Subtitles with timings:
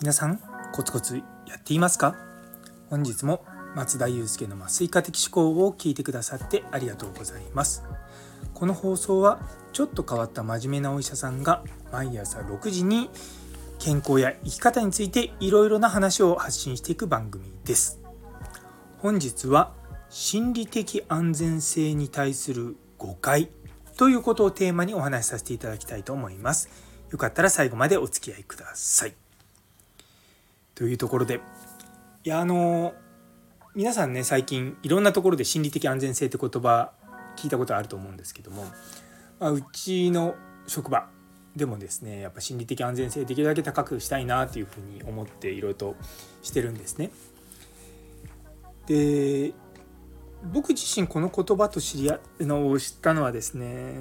[0.00, 0.40] 皆さん
[0.72, 2.16] コツコツやっていますか？
[2.88, 3.44] 本日も
[3.76, 7.84] 松田祐介の麻酔科的思考を聞いてくださってありがとうございます。
[8.54, 9.40] この放送は
[9.74, 11.62] ちょっと変わった真面目なお医者さんが
[11.92, 13.10] 毎朝6時に
[13.78, 18.00] 健康や生き方についていろいろな話を発信していく番組です。
[19.00, 19.74] 本日は
[20.08, 23.50] 心理的安全性に対する誤解
[24.00, 26.70] ということをテーマにお話しさせていただきたいと思います
[27.10, 29.14] よかったら最後までお付き合いください
[30.74, 31.42] というところで
[32.24, 32.94] いやあの
[33.74, 36.92] 皆さんね最近いろんなところで心理的安全性って言葉
[37.36, 38.64] 聞いたことあると思うんですけども、
[39.38, 40.34] まあ、うちの
[40.66, 41.10] 職場
[41.54, 45.96] でもですねやっぱ心理的安全性できるだけ高くしたいなというふうに思っていろいろと
[46.40, 47.10] してるんですね。
[48.86, 49.52] で
[50.42, 53.94] 僕自身この言葉と知り合うのを知ったのはですね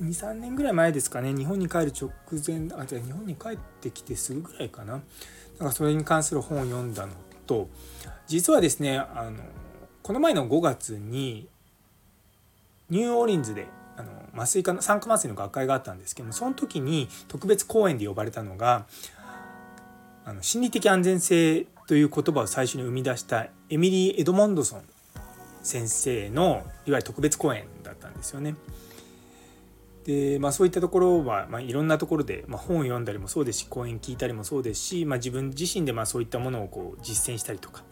[0.00, 1.32] 23年ぐらい前ですかね。
[1.32, 2.10] 日本に帰る直
[2.46, 5.00] 前あじゃあ日本に帰ってきてすぐぐらいかな。
[5.58, 7.12] なんかそれに関する本を読んだの
[7.46, 7.68] と
[8.26, 9.38] 実はですねあの
[10.02, 11.48] この前の5月に
[12.90, 13.66] ニューオーリンズで
[13.96, 18.86] あの麻酔科の酸化麻酔の学会があったんですけどもその時に特別講演で呼ばれたのが
[20.24, 24.82] あの心理的安全性という言葉を最初に生み出したエミリー・エドモンドソン
[25.66, 28.54] 先生のいわゆる特別講演だったんですよね。
[30.04, 37.82] でまあ、そういったところは、まあ、いろんなところで、まあ、本を読んだりもそうですし講演聞いたりもそうですし、まあ、自分自身でまあそういったものをこう実践したりとか、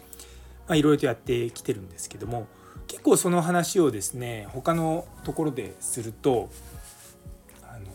[0.69, 2.47] まあ、いろいろとやってきてるんですけども
[2.86, 6.50] 結構その話をですね他のところですると
[7.64, 7.86] あの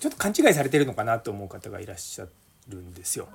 [0.00, 2.26] ちょっと勘違いされてるのかなと思う方がいらっしゃ
[2.68, 3.26] るんですよ。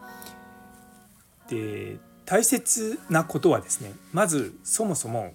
[1.50, 5.34] で大切なことはですねまずそもそも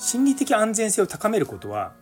[0.00, 1.92] 心理的安全性を高めることは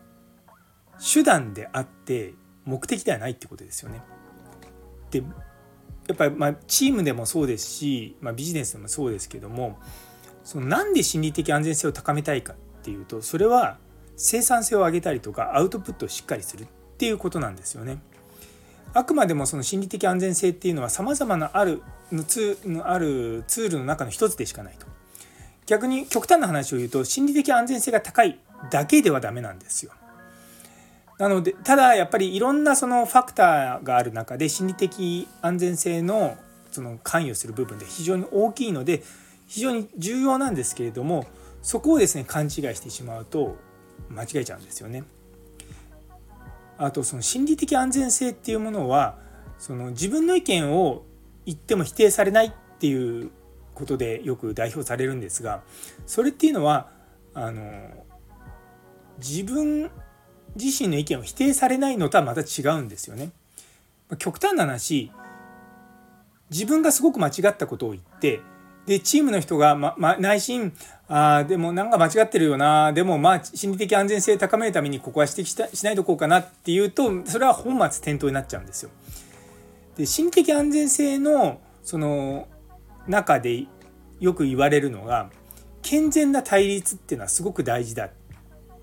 [1.13, 4.03] 手段であって目的ではないってことですよね。
[5.11, 5.19] で
[6.07, 9.81] やっぱりまあチームでもそうですし、まあ、ビジネスでもそうですけども
[10.45, 13.79] そのなんで心理的安全性を高めたいかっていうとそれは
[14.17, 16.67] 生産性を上げたりとかアウトプットをしっかりするっ
[16.99, 17.99] ていうことなんですよね。
[18.95, 21.83] あくまでもその心理的安全性っていうのはさまざまなある
[22.29, 24.87] ツあるツールの中の一つでしかないと。
[25.69, 28.41] 逆に極端な話を言うと心理的安全性が高い
[28.71, 29.93] だけではダメなんですよ。
[31.19, 36.39] なのでただやっぱりいろんなそのファクターがある中で心理的安全性の
[36.71, 39.03] その関与する部分で非常に大きいので
[39.47, 41.27] 非常に重要なんですけれども
[41.61, 43.57] そこをですね勘違いしてしまうと
[44.09, 45.05] 間違えちゃうんですよね。
[46.79, 49.19] あとその心理的安全性っていうものは
[49.59, 51.05] その自分の意見を
[51.45, 53.31] 言っても否定されないっていう
[53.79, 55.63] ことでよく代表されるんですが
[56.07, 56.91] それっていうのは
[57.35, 57.63] あの
[59.19, 59.91] 自分
[60.57, 63.31] 自身の意見を否定されないのとはまた違うんですよね。
[64.19, 65.13] 極端な話
[66.51, 68.41] 自分がすごく間違ったことを言って
[68.87, 70.73] でチームの人が、ま、内心
[71.09, 78.91] あでもなんか間違ってるよなでもまあ心理的安全性高めるためにここは指摘したしないとこうかなっていうとそれは本末転倒になっちゃうんですよ。
[79.99, 82.49] で心理的安全性のその
[83.09, 83.67] 中で
[84.21, 85.31] よく言われるのが
[85.83, 88.15] 健全な対立っていうのはすごく大事だって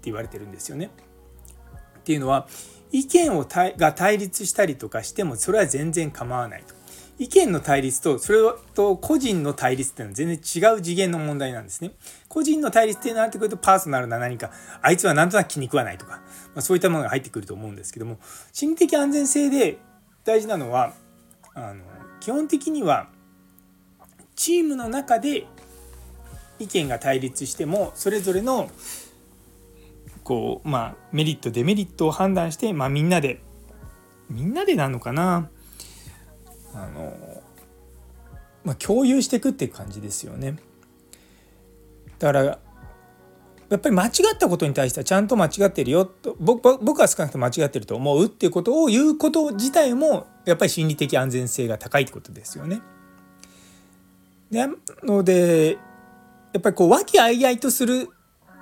[0.03, 0.89] 言われてるんですよね。
[1.99, 2.47] っていうのは
[2.91, 6.75] 意見をが対立したりとかしてもそれは全然構わないと。
[7.17, 8.39] 意見の対立とそれ
[8.73, 11.91] と個人の対立っていうのは全然違う次元の問題なんですね。
[12.27, 16.21] 個人の対立っていうのなってくるとパーソナルな何かあいつはなんとなく気に食わないとか、ま
[16.57, 18.19] あ、そういったものが入ってくると思うんですけども
[18.51, 19.77] 心理的安全性で
[20.25, 20.93] 大事なのは
[21.53, 21.83] あの
[22.19, 23.07] 基本的には
[24.35, 25.45] チームの中で
[26.59, 28.69] 意見が対立してもそれぞれの
[30.23, 33.41] こうまあメリットデメリットを判断して、まあ、みんなで
[34.29, 35.49] みんなでなのかな
[36.73, 37.13] あの、
[38.63, 40.57] まあ、共有していくっていう感じですよね。
[42.17, 42.59] だから
[43.69, 52.81] やっぱり間違ったことに対してはちゃんと間違ってるよと僕僕は少なくとも間違ってると思うっていうことを言うこと自体もやっぱり心理的安全性が高いってことですよね。
[54.51, 54.69] な
[55.03, 55.77] ので
[56.53, 58.09] やっぱりこう和気あいあいとする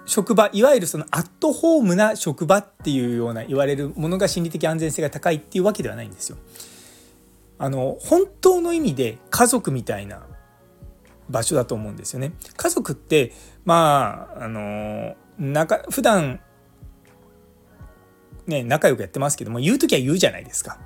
[0.05, 6.37] 職場いわゆるそのアットホームな職場っていうような言われるものが心理的安全性が高いっていうわけではないんですよ。
[7.57, 10.23] あの本当の意味で家族みたいな
[11.29, 12.33] 場所だと思うんですよね。
[12.57, 13.31] 家族って
[13.63, 16.41] まああの中普段
[18.47, 20.79] ね仲良くやってますけども言う時は言うじゃないですか。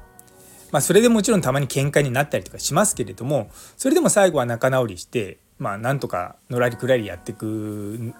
[0.71, 8.13] まあそれでもちろんたまに喧嘩になったりとかしますけれどもそれでも最後は仲直りしてまあなんとかのらりくらりやっていく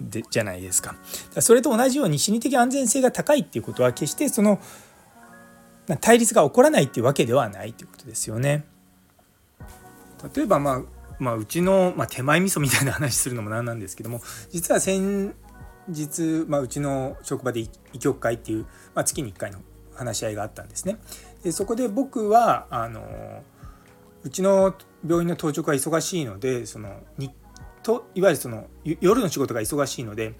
[0.00, 0.96] でじゃないですか。
[1.40, 4.60] それと同じように心理的安全性が高いっていうことは決してその
[6.00, 8.64] 対立が起こらないっていうわけではないということですよね。
[10.34, 10.82] 例えばまあ
[11.18, 14.20] まあ、うちの、まあ、手前味噌みたいな話するのもなんなんですけども
[14.50, 15.32] 実は先
[15.86, 17.68] 日、まあ、うちの職場で医
[18.00, 19.60] 局会っていう、まあ、月に1回の
[19.94, 20.98] 話し合いがあったんですね。
[21.44, 23.42] でそこで僕はあの
[24.22, 24.74] うちの
[25.06, 27.30] 病院の当直が忙しいのでその日
[27.82, 30.34] といわゆるその夜の仕事が忙しいので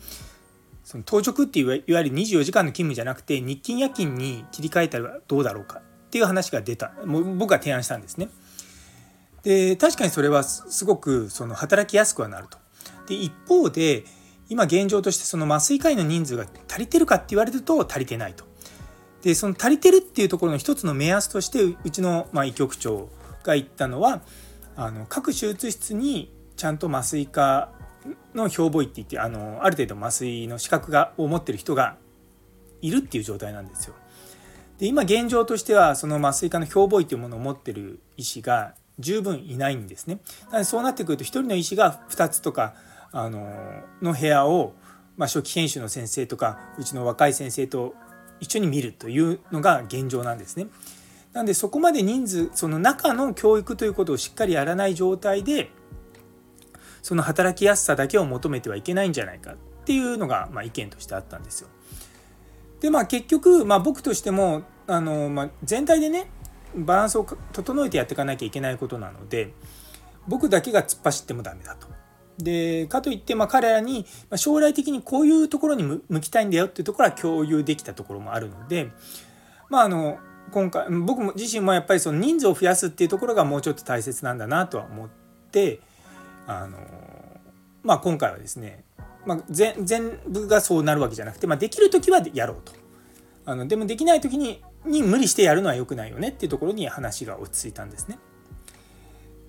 [0.83, 8.29] その当直っていういわゆる24時間の勤務じゃなくて日勤夜勤に切り替えたらどうだろうかっていう話が出たもう僕が提案したんですね。
[9.43, 12.57] で確かにそれはすごくその働きやすくはなると。
[13.09, 14.05] で一方で
[14.49, 18.54] 今現状としてその麻酔科医の人数が足りてるかって言われると足りてないと。
[19.25, 23.09] でその足りてるっていうところの一つの目安としてうちのまあ医局長
[23.43, 24.21] が言ったのは
[24.77, 27.71] あの各手術室にちゃんと麻酔科
[28.35, 31.97] の標母医って言ってあのある程度麻酔の資格がを持ってる人が
[32.83, 33.95] いるっていう状態なんですよ。
[34.79, 40.19] で今現状としてはその麻酔科の標母医というものを持ってる医師が十分いないんですね。
[40.47, 42.75] なのでそうなってくると1人の医師が2つとか
[43.11, 43.51] あの
[44.03, 44.75] の部屋を、
[45.17, 47.95] まあ、初期研修の先生とかうちの若い先生と
[48.41, 50.69] 一緒に見るというのが現状なんですね。
[51.33, 55.71] なんでそこまで人数その中の教育ということをしっかりやらない状態で
[57.03, 61.69] その働きやすさだけを求めてはいけないんじゃないかっていうのが、まあ、意見としてあったんですよ。
[62.81, 66.31] でまあ結局、まあ、僕としてもあの、まあ、全体でね
[66.77, 69.53] バランスを整えてやっていかなきゃいけないことなので
[70.29, 71.94] 僕だけが突っ走ってもダメだと。
[72.39, 78.91] でかといってまあ彼らに将来的にこういうところに向きたいんだよっていうところは共有できたところもあるので
[79.71, 80.19] まああの
[80.51, 85.09] 今回僕も自身もやっぱりその人数を増やすっていうところがもうちょっと大切なんだなとは思っ
[85.51, 85.81] て
[86.47, 86.79] あの、
[87.83, 88.85] まあ、今回はですね、
[89.27, 92.73] まあ、全全部がそうなるわけじゃなくて、まあ、できる時はやろうと。
[93.47, 98.19] あのでもできない時にに無理してやるのは良くないよねっていうところに話が落ち着いたんですね。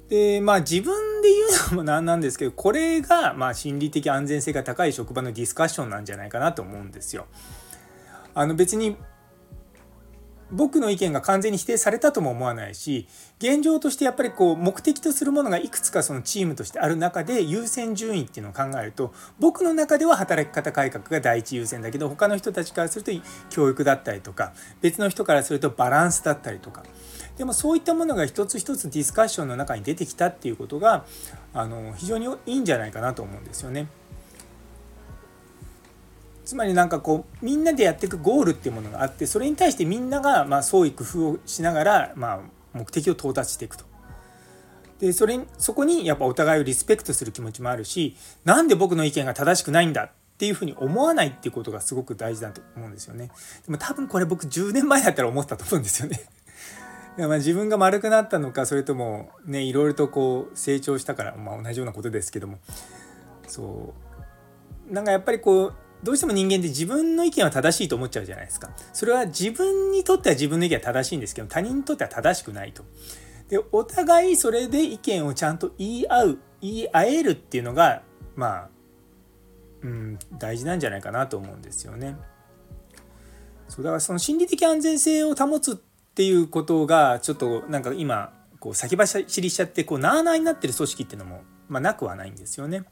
[0.09, 7.25] でまあ自分で言うのもなんなんですけどこれがまあ心理的安全性が高い職場のディスカッションなんじゃないかなと思うんですよ。
[8.33, 8.97] あの別に
[10.51, 13.07] 僕の意見が完全に否定されたとも思わないし
[13.39, 23.11] 現状としてやっぱりこう目的とするものがいくつかそのチームとしてある中で優先順位っていうのを考えると僕の中では働き方改革が第一優先だけど他の人たちからすると
[23.49, 26.83] 教育だったりとか別の人からするとバランスだったりとか
[27.37, 31.05] でもそういったものが一つ一つディスカッションの中に出てきたっていうことが
[31.53, 33.87] あの非常にいいんじゃないかなと思うんですよね。
[36.45, 42.39] つまりなんかこうみんなでやっていくゴールっていうものがあってそれに対してみんながまあ創意工夫をしながらまあ
[42.73, 43.85] 目的を到達していくと。
[44.99, 48.15] でそれそこにやっぱお互いをリスペクトする気持ちもあるし
[48.45, 53.29] なんで僕の意見が正しくないんだっていうふうに思わないっていうことがすごく大事だと思うんですよね。
[53.65, 56.21] でも多分これ僕10年前だったら思ったと思うんですよね。
[57.17, 62.59] まあ自分が丸くなったのかそれともねいろいろとこう成長したから、まあ、同じようなことですけども
[63.47, 63.93] そ
[64.89, 65.73] うなんかやっぱりこう
[66.03, 68.69] どうしても人間って自分の意見は正しいと思っちゃうじゃないですか。
[68.93, 72.83] それは自分にとっては自分の意見は正しいんですけど他人にとっては正しくないと。
[73.49, 78.03] でお互いそれで意見をちゃんと言い合う言い合えるっていうのが
[78.35, 78.69] まあ、
[79.81, 82.17] うん、大事なんじゃないかなと思うんですよね。
[83.67, 85.81] そうだからその心理的安全性を保つ
[86.15, 88.31] っていうことがちょっとなんか今
[88.61, 92.85] こう先走りしちゃってこうなあなあになってる組織っていうのも、まあ、なくはないんですよね。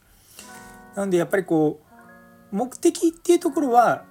[0.93, 1.79] なんでやっぱりこ
[2.51, 4.03] う目的っていうところは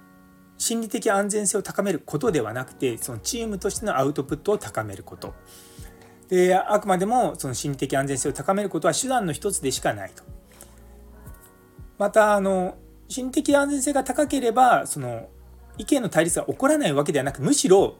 [0.57, 5.35] 心理的安全性を高めることではなくてそのチームとしてのアウトプットを高めること
[6.27, 10.23] であくまでもその心理的安全性を高めることは手段の一つでしかないと
[11.99, 12.77] またあの
[13.07, 15.29] 心理的安全性が高ければその
[15.77, 17.95] 意見の対立が起こらないわけではなくむしろ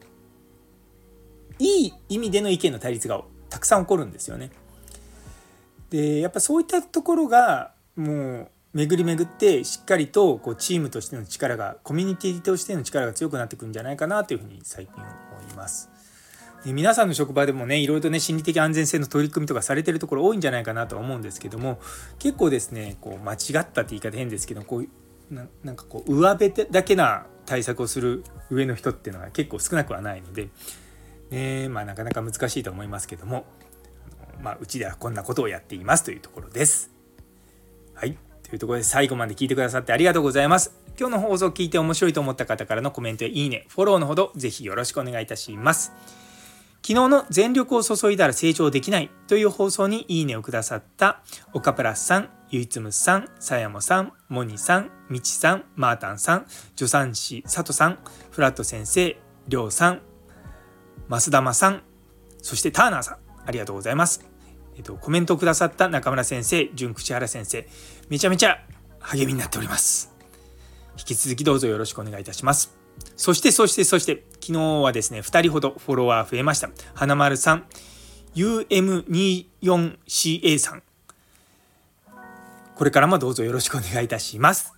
[1.64, 4.52] いい意味での意見の対立がたくさん起こるんですよね。
[5.90, 15.90] でやっぱそういったところがもう巡り巡ってしっかりとこうチームとしての力がコミュニティとしての力が強くなってくるんじゃないかなというふうに最近思います。
[16.66, 21.80] で皆さんの職場でもねいろいろとね心理的安全性の取り組みとかされてるところ多いんじゃないかなとは思うんですけども
[22.20, 24.88] 結構ですねこう間違ったって言い方変ですけどこう
[25.64, 30.50] なんかこう上辺だけな対策をする上の人っていうのは結構少なくはないので、
[31.30, 33.46] ねまあ、なかなか難しいと思いますけども、
[34.42, 36.92] まあ、うちではこんなことをやっていますというところです。
[37.96, 40.76] はいというところで最後まで聞いてくださってありがとうございます。
[41.00, 45.92] 今日の放送を聞いて面白いと思った方からのコメントやいいね、フォローのほどぜひよろしくお願いいたします。
[46.86, 58.00] 昨日の全力を注いだら成長できないという放送にいいねをくださった岡プラスさん、ゆいつむさん、さやもさん、もにさん、みちさん、まーたんさん、助産師さとさん、
[58.30, 60.02] フラット先生、りょうさん、
[61.10, 61.84] 増玉さん、
[62.42, 64.26] そしてターナーさん、ありがとうございます。
[64.76, 67.68] えっと、コメントくださった中村先生、純口原先生、
[68.10, 68.60] めちゃめちゃ
[69.00, 70.14] 励みになっております。
[70.98, 72.76] 引き続きどうぞよろしくお願いいたします。
[73.16, 76.70] そして、そして、そして、昨日はですね、2人ほどフォロワー増えました。
[76.94, 77.66] 花丸さん、
[78.36, 80.84] UM24CA さん。
[82.76, 84.74] これからもどうぞよろしくお願いいたします。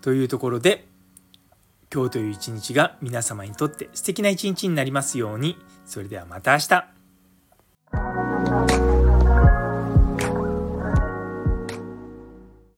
[0.00, 0.88] というところで、
[1.92, 5.58] 今日という一日が皆様にとって素敵な一日になりますように。
[5.84, 7.01] それではまた明日。